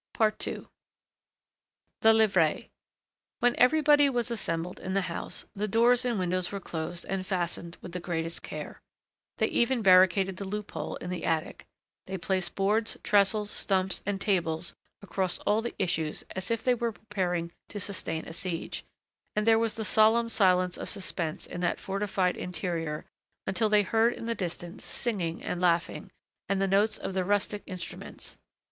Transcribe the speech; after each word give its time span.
II 0.19 0.65
THE 2.01 2.11
LIVRÉES 2.11 2.69
When 3.39 3.55
everybody 3.59 4.09
was 4.09 4.31
assembled 4.31 4.79
in 4.79 4.93
the 4.93 5.01
house, 5.03 5.45
the 5.55 5.67
doors 5.67 6.05
and 6.05 6.17
windows 6.17 6.51
were 6.51 6.59
closed 6.59 7.05
and 7.05 7.23
fastened 7.23 7.77
with 7.83 7.91
the 7.91 7.99
greatest 7.99 8.41
care; 8.41 8.81
they 9.37 9.45
even 9.45 9.83
barricaded 9.83 10.37
the 10.37 10.45
loop 10.47 10.71
hole 10.71 10.95
in 10.95 11.11
the 11.11 11.23
attic; 11.23 11.67
they 12.07 12.17
placed 12.17 12.55
boards, 12.55 12.97
trestles, 13.03 13.51
stumps, 13.51 14.01
and 14.03 14.19
tables 14.19 14.73
across 15.03 15.37
all 15.45 15.61
the 15.61 15.75
issues 15.77 16.23
as 16.35 16.49
if 16.49 16.63
they 16.63 16.73
were 16.73 16.93
preparing 16.93 17.51
to 17.69 17.79
sustain 17.79 18.27
a 18.27 18.33
siege; 18.33 18.83
and 19.35 19.45
there 19.45 19.59
was 19.59 19.75
the 19.75 19.85
solemn 19.85 20.29
silence 20.29 20.79
of 20.79 20.89
suspense 20.89 21.45
in 21.45 21.61
that 21.61 21.79
fortified 21.79 22.35
interior 22.35 23.05
until 23.45 23.69
they 23.69 23.83
heard 23.83 24.13
in 24.15 24.25
the 24.25 24.33
distance 24.33 24.83
singing 24.83 25.43
and 25.43 25.61
laughing, 25.61 26.09
and 26.49 26.59
the 26.59 26.65
notes 26.65 26.97
of 26.97 27.13
the 27.13 27.23
rustic 27.23 27.61
instruments. 27.67 28.39